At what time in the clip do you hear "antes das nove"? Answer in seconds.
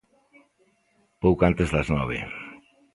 1.49-2.17